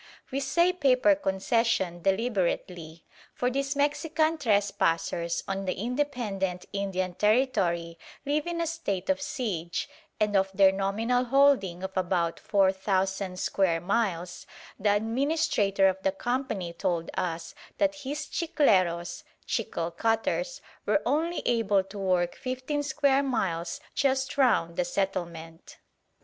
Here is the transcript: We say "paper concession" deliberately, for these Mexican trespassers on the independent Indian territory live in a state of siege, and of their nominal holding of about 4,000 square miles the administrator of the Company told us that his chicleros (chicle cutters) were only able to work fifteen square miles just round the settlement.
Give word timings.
We 0.31 0.39
say 0.39 0.73
"paper 0.73 1.13
concession" 1.13 2.01
deliberately, 2.01 3.05
for 3.35 3.51
these 3.51 3.75
Mexican 3.75 4.39
trespassers 4.39 5.43
on 5.47 5.65
the 5.65 5.73
independent 5.75 6.65
Indian 6.73 7.13
territory 7.13 7.99
live 8.25 8.47
in 8.47 8.59
a 8.59 8.65
state 8.65 9.11
of 9.11 9.21
siege, 9.21 9.87
and 10.19 10.35
of 10.35 10.49
their 10.55 10.71
nominal 10.71 11.25
holding 11.25 11.83
of 11.83 11.95
about 11.95 12.39
4,000 12.39 13.37
square 13.39 13.79
miles 13.79 14.47
the 14.79 14.91
administrator 14.95 15.87
of 15.87 16.01
the 16.01 16.11
Company 16.11 16.73
told 16.73 17.11
us 17.15 17.53
that 17.77 17.93
his 17.93 18.25
chicleros 18.25 19.23
(chicle 19.45 19.91
cutters) 19.91 20.61
were 20.83 21.03
only 21.05 21.43
able 21.45 21.83
to 21.83 21.99
work 21.99 22.33
fifteen 22.33 22.81
square 22.81 23.21
miles 23.21 23.79
just 23.93 24.35
round 24.35 24.77
the 24.77 24.83
settlement. 24.85 25.77